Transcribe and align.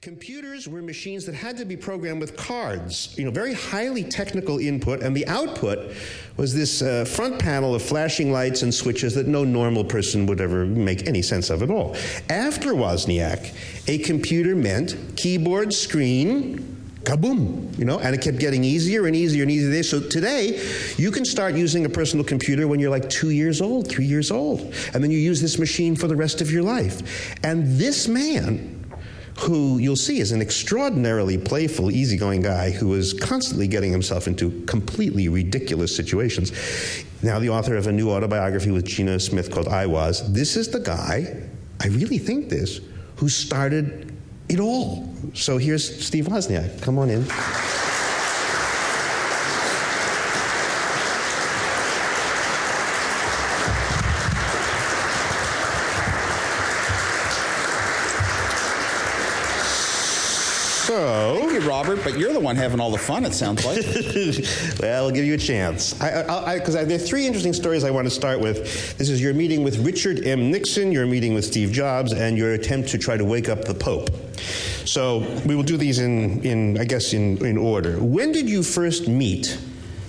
Computers 0.00 0.68
were 0.68 0.80
machines 0.80 1.26
that 1.26 1.34
had 1.34 1.56
to 1.58 1.64
be 1.64 1.76
programmed 1.76 2.20
with 2.20 2.36
cards, 2.36 3.18
you 3.18 3.24
know, 3.24 3.32
very 3.32 3.52
highly 3.52 4.04
technical 4.04 4.60
input, 4.60 5.02
and 5.02 5.16
the 5.16 5.26
output 5.26 5.92
was 6.36 6.54
this 6.54 6.82
uh, 6.82 7.04
front 7.04 7.36
panel 7.36 7.74
of 7.74 7.82
flashing 7.82 8.30
lights 8.30 8.62
and 8.62 8.72
switches 8.72 9.12
that 9.16 9.26
no 9.26 9.42
normal 9.42 9.82
person 9.82 10.24
would 10.26 10.40
ever 10.40 10.64
make 10.66 11.08
any 11.08 11.20
sense 11.20 11.50
of 11.50 11.64
at 11.64 11.70
all. 11.70 11.96
After 12.30 12.74
Wozniak, 12.74 13.52
a 13.88 13.98
computer 13.98 14.54
meant 14.54 14.94
keyboard, 15.16 15.74
screen, 15.74 16.76
kaboom, 17.02 17.76
you 17.76 17.84
know, 17.84 17.98
and 17.98 18.14
it 18.14 18.20
kept 18.20 18.38
getting 18.38 18.62
easier 18.62 19.06
and 19.06 19.16
easier 19.16 19.42
and 19.42 19.50
easier. 19.50 19.82
So 19.82 19.98
today, 19.98 20.64
you 20.96 21.10
can 21.10 21.24
start 21.24 21.56
using 21.56 21.86
a 21.86 21.88
personal 21.88 22.24
computer 22.24 22.68
when 22.68 22.78
you're 22.78 22.90
like 22.90 23.10
two 23.10 23.30
years 23.30 23.60
old, 23.60 23.88
three 23.88 24.06
years 24.06 24.30
old, 24.30 24.60
and 24.94 25.02
then 25.02 25.10
you 25.10 25.18
use 25.18 25.40
this 25.40 25.58
machine 25.58 25.96
for 25.96 26.06
the 26.06 26.14
rest 26.14 26.40
of 26.40 26.52
your 26.52 26.62
life. 26.62 27.34
And 27.42 27.80
this 27.80 28.06
man, 28.06 28.77
who 29.38 29.78
you'll 29.78 29.96
see 29.96 30.18
is 30.18 30.32
an 30.32 30.42
extraordinarily 30.42 31.38
playful, 31.38 31.92
easygoing 31.92 32.42
guy 32.42 32.70
who 32.70 32.94
is 32.94 33.12
constantly 33.12 33.68
getting 33.68 33.92
himself 33.92 34.26
into 34.26 34.62
completely 34.66 35.28
ridiculous 35.28 35.94
situations. 35.94 36.52
Now, 37.22 37.38
the 37.38 37.48
author 37.48 37.76
of 37.76 37.86
a 37.86 37.92
new 37.92 38.10
autobiography 38.10 38.72
with 38.72 38.84
Gina 38.84 39.20
Smith 39.20 39.50
called 39.50 39.66
iWoz. 39.66 40.34
This 40.34 40.56
is 40.56 40.68
the 40.70 40.80
guy, 40.80 41.48
I 41.80 41.86
really 41.88 42.18
think 42.18 42.48
this, 42.48 42.80
who 43.16 43.28
started 43.28 44.12
it 44.48 44.58
all. 44.58 45.08
So 45.34 45.56
here's 45.56 46.04
Steve 46.04 46.26
Wozniak. 46.26 46.82
Come 46.82 46.98
on 46.98 47.10
in. 47.10 47.24
So, 60.88 61.36
Thank 61.38 61.52
you, 61.52 61.68
Robert, 61.68 62.02
but 62.02 62.18
you're 62.18 62.32
the 62.32 62.40
one 62.40 62.56
having 62.56 62.80
all 62.80 62.90
the 62.90 62.96
fun, 62.96 63.26
it 63.26 63.34
sounds 63.34 63.62
like. 63.62 63.84
well, 64.80 65.04
I'll 65.04 65.10
give 65.10 65.26
you 65.26 65.34
a 65.34 65.38
chance. 65.38 65.92
Because 65.92 66.72
there 66.72 66.94
are 66.94 66.98
three 66.98 67.26
interesting 67.26 67.52
stories 67.52 67.84
I 67.84 67.90
want 67.90 68.06
to 68.06 68.10
start 68.10 68.40
with. 68.40 68.96
This 68.96 69.10
is 69.10 69.20
your 69.20 69.34
meeting 69.34 69.62
with 69.62 69.84
Richard 69.84 70.26
M. 70.26 70.50
Nixon, 70.50 70.90
your 70.90 71.04
meeting 71.04 71.34
with 71.34 71.44
Steve 71.44 71.72
Jobs, 71.72 72.14
and 72.14 72.38
your 72.38 72.54
attempt 72.54 72.88
to 72.88 72.98
try 72.98 73.18
to 73.18 73.24
wake 73.26 73.50
up 73.50 73.66
the 73.66 73.74
Pope. 73.74 74.08
So 74.86 75.18
we 75.44 75.54
will 75.54 75.62
do 75.62 75.76
these 75.76 75.98
in, 75.98 76.40
in 76.42 76.78
I 76.78 76.84
guess, 76.84 77.12
in, 77.12 77.44
in 77.44 77.58
order. 77.58 77.98
When 77.98 78.32
did 78.32 78.48
you 78.48 78.62
first 78.62 79.08
meet, 79.08 79.60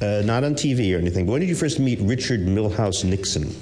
uh, 0.00 0.22
not 0.24 0.44
on 0.44 0.54
TV 0.54 0.94
or 0.94 0.98
anything, 0.98 1.26
but 1.26 1.32
when 1.32 1.40
did 1.40 1.48
you 1.48 1.56
first 1.56 1.80
meet 1.80 1.98
Richard 2.00 2.46
Milhous 2.46 3.04
Nixon? 3.04 3.52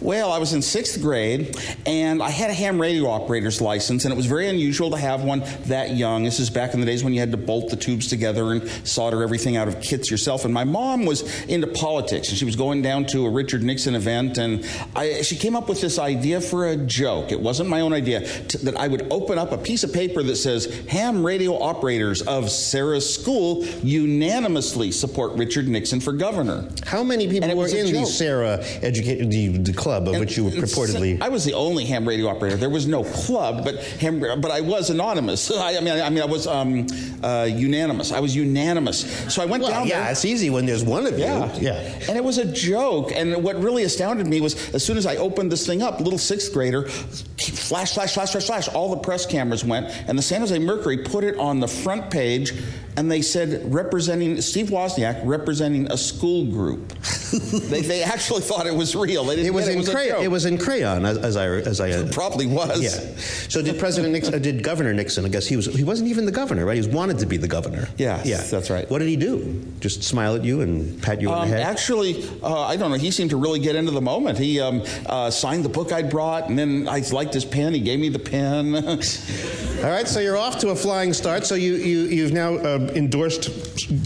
Well, 0.00 0.32
I 0.32 0.38
was 0.38 0.52
in 0.52 0.62
sixth 0.62 1.00
grade, 1.00 1.56
and 1.86 2.22
I 2.22 2.30
had 2.30 2.50
a 2.50 2.54
ham 2.54 2.80
radio 2.80 3.08
operator's 3.08 3.60
license, 3.60 4.04
and 4.04 4.12
it 4.12 4.16
was 4.16 4.26
very 4.26 4.48
unusual 4.48 4.90
to 4.90 4.96
have 4.96 5.22
one 5.24 5.42
that 5.66 5.96
young. 5.96 6.24
This 6.24 6.40
is 6.40 6.50
back 6.50 6.74
in 6.74 6.80
the 6.80 6.86
days 6.86 7.02
when 7.02 7.14
you 7.14 7.20
had 7.20 7.30
to 7.32 7.36
bolt 7.36 7.70
the 7.70 7.76
tubes 7.76 8.08
together 8.08 8.52
and 8.52 8.68
solder 8.86 9.22
everything 9.22 9.56
out 9.56 9.68
of 9.68 9.80
kits 9.80 10.10
yourself. 10.10 10.44
And 10.44 10.52
my 10.52 10.64
mom 10.64 11.06
was 11.06 11.22
into 11.46 11.66
politics, 11.66 12.28
and 12.28 12.38
she 12.38 12.44
was 12.44 12.56
going 12.56 12.82
down 12.82 13.06
to 13.06 13.26
a 13.26 13.30
Richard 13.30 13.62
Nixon 13.62 13.94
event, 13.94 14.38
and 14.38 14.68
I, 14.94 15.22
she 15.22 15.36
came 15.36 15.56
up 15.56 15.68
with 15.68 15.80
this 15.80 15.98
idea 15.98 16.40
for 16.40 16.68
a 16.68 16.76
joke. 16.76 17.32
It 17.32 17.40
wasn't 17.40 17.68
my 17.68 17.80
own 17.80 17.92
idea 17.92 18.20
to, 18.20 18.58
that 18.58 18.76
I 18.76 18.88
would 18.88 19.06
open 19.10 19.38
up 19.38 19.52
a 19.52 19.58
piece 19.58 19.84
of 19.84 19.92
paper 19.92 20.22
that 20.22 20.36
says 20.36 20.66
ham 20.88 21.24
radio 21.24 21.60
operators 21.60 22.22
of 22.22 22.50
Sarah's 22.50 23.12
school 23.12 23.64
unanimously 23.82 24.92
support 24.92 25.32
Richard 25.32 25.68
Nixon 25.68 26.00
for 26.00 26.12
governor. 26.12 26.68
How 26.84 27.02
many 27.02 27.28
people 27.28 27.54
were 27.56 27.68
in 27.68 27.92
the 27.92 28.06
Sarah 28.06 28.58
educated 28.82 29.30
the, 29.58 29.72
club 29.72 30.08
of 30.08 30.14
and, 30.14 30.20
which 30.20 30.36
you 30.36 30.44
were 30.44 30.50
purportedly. 30.50 31.20
I 31.20 31.28
was 31.28 31.44
the 31.44 31.54
only 31.54 31.84
ham 31.84 32.06
radio 32.06 32.28
operator. 32.28 32.56
There 32.56 32.70
was 32.70 32.86
no 32.86 33.04
club, 33.04 33.64
but 33.64 33.82
ham, 33.82 34.20
but 34.20 34.50
I 34.50 34.60
was 34.60 34.90
anonymous. 34.90 35.50
I, 35.50 35.76
I 35.76 35.80
mean, 35.80 35.94
I, 35.94 36.06
I, 36.06 36.10
mean, 36.10 36.22
I 36.22 36.26
was 36.26 36.46
um, 36.46 36.86
uh, 37.22 37.48
unanimous. 37.50 38.12
I 38.12 38.20
was 38.20 38.34
unanimous. 38.34 39.32
So 39.32 39.42
I 39.42 39.46
went 39.46 39.62
well, 39.62 39.72
down 39.72 39.86
yeah, 39.86 39.96
there. 39.96 40.04
Yeah, 40.04 40.10
it's 40.10 40.24
easy 40.24 40.50
when 40.50 40.66
there's 40.66 40.84
one 40.84 41.06
of 41.06 41.18
yeah. 41.18 41.54
you. 41.54 41.62
Yeah, 41.62 41.74
and 42.08 42.16
it 42.16 42.24
was 42.24 42.38
a 42.38 42.50
joke. 42.50 43.12
And 43.12 43.42
what 43.42 43.56
really 43.56 43.84
astounded 43.84 44.26
me 44.26 44.40
was 44.40 44.74
as 44.74 44.84
soon 44.84 44.96
as 44.96 45.06
I 45.06 45.16
opened 45.16 45.52
this 45.52 45.66
thing 45.66 45.82
up, 45.82 46.00
little 46.00 46.18
sixth 46.18 46.52
grader, 46.52 46.88
flash, 46.88 47.94
flash, 47.94 48.14
flash, 48.14 48.32
flash, 48.32 48.46
flash. 48.46 48.68
All 48.68 48.90
the 48.90 48.98
press 48.98 49.26
cameras 49.26 49.64
went, 49.64 49.86
and 50.08 50.18
the 50.18 50.22
San 50.22 50.40
Jose 50.40 50.58
Mercury 50.58 50.98
put 50.98 51.24
it 51.24 51.36
on 51.38 51.60
the 51.60 51.68
front 51.68 52.10
page, 52.10 52.52
and 52.96 53.10
they 53.10 53.22
said 53.22 53.72
representing 53.72 54.40
Steve 54.40 54.68
Wozniak 54.68 55.20
representing 55.24 55.90
a 55.90 55.96
school 55.96 56.46
group. 56.46 56.92
they, 57.68 57.80
they 57.80 58.02
actually 58.02 58.42
thought 58.42 58.66
it 58.66 58.74
was 58.74 58.94
real. 58.94 59.24
They 59.24 59.36
didn't 59.36 59.48
it 59.48 59.54
was, 59.54 59.68
it 59.68 59.72
in 59.72 59.78
was 59.78 59.88
cray- 59.88 60.10
it 60.10 60.30
was 60.30 60.44
in 60.44 60.58
crayon, 60.58 61.04
as, 61.04 61.18
as 61.18 61.36
I 61.36 61.46
as 61.46 61.80
I 61.80 61.90
uh, 61.90 62.08
probably 62.12 62.46
was. 62.46 62.82
Yeah. 62.82 63.16
So 63.48 63.62
did 63.62 63.78
President 63.78 64.12
Nixon? 64.12 64.34
Uh, 64.34 64.38
did 64.38 64.62
Governor 64.62 64.92
Nixon? 64.94 65.24
I 65.24 65.28
guess 65.28 65.46
he 65.46 65.56
was. 65.56 65.66
He 65.66 65.84
wasn't 65.84 66.08
even 66.08 66.26
the 66.26 66.32
governor, 66.32 66.64
right? 66.64 66.74
He 66.74 66.80
was 66.80 66.88
wanted 66.88 67.18
to 67.18 67.26
be 67.26 67.36
the 67.36 67.48
governor. 67.48 67.88
Yeah. 67.96 68.22
Yeah. 68.24 68.42
That's 68.42 68.70
right. 68.70 68.88
What 68.90 68.98
did 68.98 69.08
he 69.08 69.16
do? 69.16 69.64
Just 69.80 70.02
smile 70.04 70.36
at 70.36 70.44
you 70.44 70.60
and 70.60 71.02
pat 71.02 71.20
you 71.20 71.30
on 71.30 71.42
um, 71.42 71.50
the 71.50 71.56
head? 71.56 71.66
Actually, 71.66 72.28
uh, 72.42 72.62
I 72.62 72.76
don't 72.76 72.90
know. 72.90 72.96
He 72.96 73.10
seemed 73.10 73.30
to 73.30 73.36
really 73.36 73.58
get 73.58 73.74
into 73.74 73.90
the 73.90 74.00
moment. 74.00 74.38
He 74.38 74.60
um, 74.60 74.82
uh, 75.06 75.30
signed 75.30 75.64
the 75.64 75.68
book 75.68 75.92
I'd 75.92 76.10
brought, 76.10 76.48
and 76.48 76.58
then 76.58 76.88
I 76.88 77.00
liked 77.10 77.34
his 77.34 77.44
pen. 77.44 77.74
He 77.74 77.80
gave 77.80 77.98
me 77.98 78.08
the 78.08 78.18
pen. 78.18 78.74
All 79.84 79.90
right. 79.90 80.06
So 80.06 80.20
you're 80.20 80.36
off 80.36 80.58
to 80.60 80.70
a 80.70 80.76
flying 80.76 81.12
start. 81.12 81.44
So 81.44 81.54
you 81.54 81.74
you 81.74 82.00
you've 82.02 82.32
now 82.32 82.54
uh, 82.54 82.92
endorsed 82.94 83.50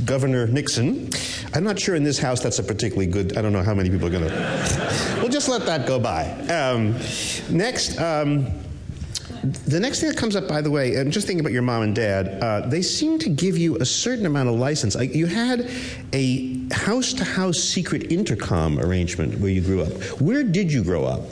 Governor 0.06 0.46
Nixon. 0.46 1.10
I'm 1.52 1.64
not 1.64 1.78
sure 1.78 1.94
in 1.94 2.04
this 2.04 2.18
house 2.18 2.40
that's 2.40 2.58
a 2.58 2.62
particularly 2.62 3.09
good. 3.10 3.36
I 3.36 3.42
don't 3.42 3.52
know 3.52 3.62
how 3.62 3.74
many 3.74 3.90
people 3.90 4.06
are 4.06 4.10
going 4.10 4.24
to. 4.28 5.18
we'll 5.20 5.28
just 5.28 5.48
let 5.48 5.66
that 5.66 5.86
go 5.86 5.98
by. 5.98 6.30
Um, 6.48 6.96
next. 7.50 7.98
Um, 8.00 8.46
the 9.42 9.80
next 9.80 10.00
thing 10.00 10.10
that 10.10 10.18
comes 10.18 10.36
up, 10.36 10.46
by 10.46 10.60
the 10.60 10.70
way, 10.70 10.96
I'm 10.98 11.10
just 11.10 11.26
thinking 11.26 11.40
about 11.40 11.52
your 11.52 11.62
mom 11.62 11.82
and 11.82 11.94
dad. 11.94 12.42
Uh, 12.42 12.66
they 12.68 12.82
seem 12.82 13.18
to 13.20 13.30
give 13.30 13.56
you 13.56 13.76
a 13.78 13.86
certain 13.86 14.26
amount 14.26 14.50
of 14.50 14.56
license. 14.56 14.94
You 14.96 15.26
had 15.26 15.70
a 16.12 16.58
house-to-house 16.72 17.58
secret 17.58 18.12
intercom 18.12 18.78
arrangement 18.78 19.40
where 19.40 19.50
you 19.50 19.62
grew 19.62 19.82
up. 19.82 19.92
Where 20.20 20.42
did 20.44 20.70
you 20.70 20.84
grow 20.84 21.04
up? 21.06 21.22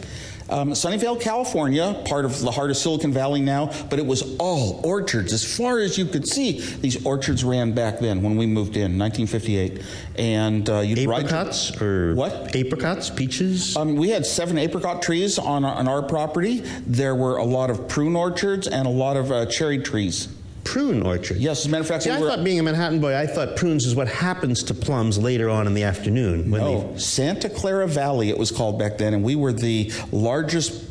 Um, 0.51 0.71
Sunnyvale, 0.71 1.21
California, 1.21 2.03
part 2.07 2.25
of 2.25 2.41
the 2.41 2.51
heart 2.51 2.71
of 2.71 2.77
Silicon 2.77 3.13
Valley 3.13 3.41
now, 3.41 3.71
but 3.91 3.99
it 3.99 4.07
was 4.07 4.37
all 4.39 4.81
orchards. 4.85 5.33
As 5.33 5.45
far 5.45 5.79
as 5.79 5.99
you 5.99 6.07
could 6.07 6.27
see, 6.27 6.61
these 6.61 7.05
orchards 7.05 7.45
ran 7.45 7.73
back 7.73 7.99
then 7.99 8.23
when 8.23 8.37
we 8.37 8.47
moved 8.47 8.77
in, 8.77 8.99
1958. 8.99 9.83
And 10.17 10.69
uh, 10.69 10.81
you'd 10.81 10.99
apricots 11.01 11.73
ride 11.73 11.83
or 11.83 12.15
what? 12.15 12.57
Apricots, 12.57 13.11
peaches. 13.11 13.77
Um, 13.77 13.97
we 13.97 14.11
had 14.11 14.25
seven 14.25 14.59
apricot 14.59 15.03
trees 15.03 15.39
on 15.39 15.65
our, 15.65 15.75
on 15.75 15.87
our 15.87 16.03
property. 16.03 16.61
There 16.87 17.15
were 17.15 17.37
a 17.37 17.45
lot 17.45 17.71
of 17.71 17.89
prune 17.89 18.17
orchards 18.17 18.67
and 18.67 18.87
a 18.87 18.91
lot 18.91 19.17
of 19.17 19.31
uh, 19.31 19.47
cherry 19.47 19.79
trees 19.79 20.29
prune 20.69 21.03
orchard. 21.03 21.39
Yes, 21.39 21.61
as 21.61 21.67
a 21.67 21.71
matter 21.71 21.81
of 21.81 21.89
fact, 21.89 22.03
See, 22.03 22.11
we 22.11 22.17
I 22.17 22.21
were, 22.21 22.29
thought 22.29 22.45
being 22.45 22.59
a 22.59 22.63
Manhattan 22.63 23.01
boy, 23.01 23.17
I 23.17 23.27
thought 23.27 23.57
prunes 23.57 23.87
is 23.87 23.95
what 23.95 24.07
happens 24.07 24.63
to 24.65 24.75
plums 24.75 25.17
later 25.17 25.49
on 25.49 25.67
in 25.67 25.73
the 25.73 25.85
afternoon. 25.85 26.51
When 26.51 26.61
no, 26.61 26.93
oh, 26.93 26.97
Santa 26.99 27.49
Clara 27.49 27.89
Valley, 27.89 28.29
it 28.29 28.37
was 28.37 28.51
called 28.51 28.79
back 28.79 28.99
then, 28.99 29.15
and 29.15 29.25
we 29.25 29.35
were 29.35 29.53
the 29.53 29.91
largest 30.13 30.85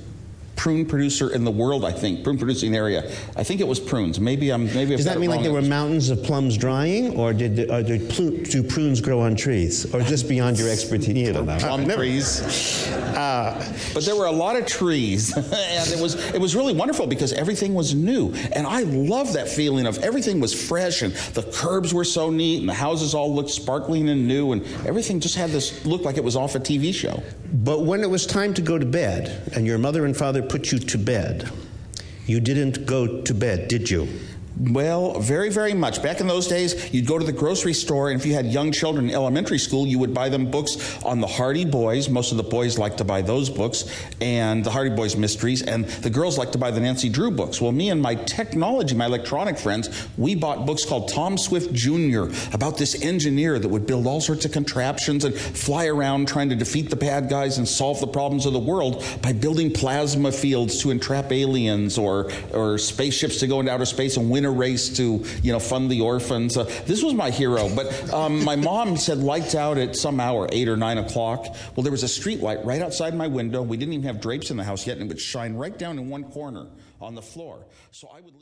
prune 0.58 0.86
producer 0.86 1.34
in 1.34 1.46
the 1.46 1.52
world. 1.52 1.86
I 1.86 1.92
think 1.92 2.24
prune 2.24 2.38
producing 2.38 2.76
area. 2.76 3.10
I 3.36 3.44
think 3.44 3.62
it 3.62 3.68
was 3.68 3.80
prunes. 3.80 4.20
Maybe 4.20 4.50
I'm. 4.50 4.66
Maybe 4.74 4.96
does 4.96 5.06
that 5.06 5.20
mean 5.20 5.30
like 5.30 5.44
there 5.44 5.54
were 5.54 5.62
mountains 5.62 6.10
of 6.10 6.22
plums 6.24 6.58
drying, 6.58 7.16
or 7.16 7.32
did 7.32 7.56
the, 7.56 7.74
or 7.74 7.84
did 7.84 8.10
pl- 8.10 8.32
do 8.32 8.64
prunes 8.64 9.00
grow 9.00 9.22
on 9.22 9.36
trees, 9.36 9.94
or 9.94 10.02
just 10.02 10.28
beyond 10.28 10.60
your 10.60 10.70
expertise? 10.70 11.30
i 11.30 11.32
don't 11.32 11.60
Plum 11.60 11.90
trees. 11.90 12.88
Uh, 12.92 13.74
but 13.94 14.04
there 14.04 14.16
were 14.16 14.26
a 14.26 14.32
lot 14.32 14.56
of 14.56 14.66
trees, 14.66 15.36
and 15.38 15.92
it 15.92 16.02
was 16.02 16.16
it 16.34 16.42
was 16.42 16.56
really 16.56 16.74
wonderful 16.74 17.08
because 17.08 17.32
everything 17.34 17.74
was 17.74 17.94
new, 17.94 18.34
and 18.54 18.66
I 18.68 18.82
love 18.82 19.34
that 19.34 19.48
feeling 19.48 19.86
of 19.86 20.00
everything 20.00 20.40
was 20.40 20.54
fresh, 20.54 21.04
and 21.04 21.14
the 21.34 21.44
curbs 21.44 21.94
were 21.94 22.04
so 22.04 22.30
neat, 22.30 22.60
and 22.60 22.68
the 22.68 22.74
houses 22.74 23.14
all 23.14 23.34
looked 23.34 23.52
sparkling 23.52 24.10
and 24.10 24.28
new, 24.28 24.52
and 24.52 24.66
everything 24.88 25.20
just 25.20 25.36
had 25.36 25.52
this 25.52 25.86
look 25.86 26.04
like 26.04 26.18
it 26.18 26.24
was 26.24 26.36
off 26.36 26.56
a 26.56 26.60
TV 26.60 26.94
show. 26.94 27.22
But 27.54 27.82
when 27.82 28.02
it 28.02 28.10
was 28.10 28.26
time 28.26 28.54
to 28.56 28.62
go 28.62 28.78
to 28.78 28.86
bed, 28.86 29.52
and 29.56 29.66
your 29.66 29.78
mother 29.78 30.06
and 30.06 30.16
father 30.16 30.42
put 30.50 30.72
you 30.72 30.80
to 30.80 30.98
bed, 30.98 31.52
you 32.26 32.40
didn't 32.40 32.86
go 32.86 33.22
to 33.22 33.34
bed, 33.34 33.68
did 33.68 33.90
you? 33.90 34.08
Well, 34.60 35.20
very, 35.20 35.50
very 35.50 35.76
much. 35.76 36.02
Back 36.02 36.20
in 36.20 36.26
those 36.26 36.48
days, 36.48 36.92
you'd 36.92 37.06
go 37.06 37.20
to 37.20 37.26
the 37.26 37.32
grocery 37.32 37.74
store, 37.74 38.10
and 38.10 38.20
if 38.20 38.26
you 38.26 38.34
had 38.34 38.48
young 38.48 38.72
children 38.72 39.10
in 39.10 39.14
elementary 39.14 39.60
school, 39.60 39.86
you 39.86 40.00
would 40.00 40.16
buy 40.16 40.30
them 40.30 40.50
books 40.50 41.04
on 41.04 41.22
the 41.22 41.28
Hardy 41.28 41.64
Boys. 41.64 42.10
Most 42.10 42.32
of 42.32 42.38
the 42.38 42.44
boys 42.44 42.80
like 42.80 42.98
to 42.98 43.04
buy 43.04 43.22
those 43.22 43.52
books, 43.52 43.86
and 44.20 44.64
the 44.64 44.72
Hardy 44.72 44.96
Boys 44.96 45.16
mysteries, 45.16 45.62
and 45.62 45.86
the 45.86 46.10
girls 46.10 46.40
like 46.40 46.52
to 46.54 46.58
buy 46.58 46.72
the 46.72 46.80
Nancy 46.80 47.08
Drew 47.08 47.30
books. 47.30 47.62
Well, 47.62 47.72
me 47.72 47.92
and 47.92 48.02
my 48.02 48.16
technology, 48.16 48.96
my 48.96 49.06
electronic 49.06 49.60
friends, 49.60 50.08
we 50.18 50.34
bought 50.34 50.66
books 50.66 50.86
called 50.86 51.10
Tom 51.10 51.38
Swift 51.38 51.72
Jr. 51.72 52.26
about 52.52 52.80
this 52.80 53.04
engineer 53.04 53.60
that 53.60 53.68
would 53.68 53.86
build 53.86 54.08
all 54.08 54.22
sorts 54.22 54.44
of 54.46 54.54
contraptions 54.54 55.24
and 55.24 55.36
fly 55.36 55.86
around 55.86 56.28
trying 56.28 56.50
to 56.50 56.56
defeat 56.56 56.90
the 56.90 56.96
bad 56.96 57.30
guys 57.30 57.60
and 57.60 57.68
solve 57.68 58.00
the 58.00 58.08
problems 58.08 58.48
of 58.48 58.54
the 58.54 58.60
world 58.60 59.06
by 59.22 59.34
building 59.34 59.72
plasma 59.72 60.32
fields 60.32 60.82
to 60.82 60.90
entrap 60.90 61.32
aliens 61.32 62.00
or, 62.00 62.32
or 62.54 62.80
spaceships 62.80 63.38
to 63.38 63.46
go 63.46 63.60
into 63.60 63.72
outer 63.72 63.86
space 63.86 64.18
and 64.18 64.32
win 64.32 64.47
a 64.48 64.52
race 64.52 64.90
to 64.98 65.24
you 65.44 65.52
know 65.52 65.60
fund 65.60 65.92
the 65.92 66.02
orphans. 66.02 66.58
Uh, 66.58 66.64
this 66.86 67.04
was 67.04 67.14
my 67.14 67.30
hero. 67.30 67.70
But 67.74 68.14
um, 68.14 68.44
my 68.44 68.56
mom 68.68 68.98
said 68.98 69.20
lights 69.20 69.56
out 69.56 69.78
at 69.78 69.96
some 69.96 70.20
hour, 70.20 70.50
eight 70.52 70.68
or 70.68 70.78
nine 70.78 70.98
o'clock. 70.98 71.46
Well, 71.76 71.84
there 71.84 71.92
was 71.92 72.04
a 72.04 72.08
street 72.08 72.42
light 72.42 72.66
right 72.66 72.82
outside 72.82 73.14
my 73.16 73.28
window. 73.28 73.62
We 73.62 73.78
didn't 73.78 73.94
even 73.94 74.06
have 74.08 74.22
drapes 74.22 74.50
in 74.50 74.58
the 74.58 74.64
house 74.64 74.88
yet, 74.88 74.98
and 74.98 75.06
it 75.06 75.10
would 75.10 75.22
shine 75.22 75.54
right 75.56 75.78
down 75.78 76.00
in 76.00 76.10
one 76.10 76.24
corner 76.24 76.68
on 77.00 77.16
the 77.16 77.22
floor. 77.22 77.66
So 77.92 78.10
I 78.14 78.22
would. 78.22 78.34